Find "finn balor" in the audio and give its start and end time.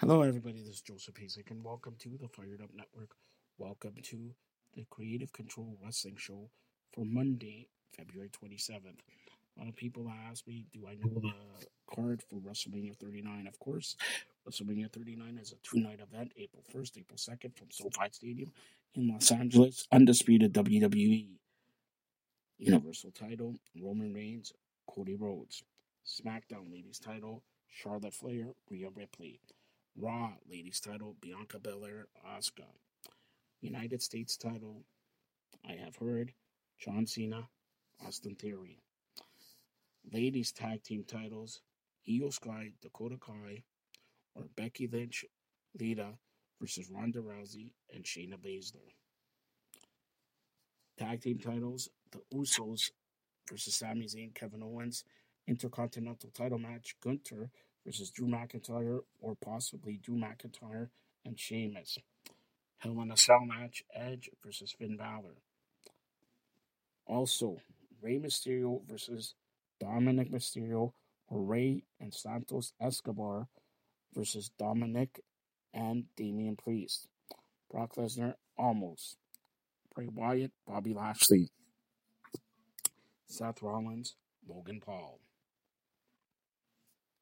64.76-65.36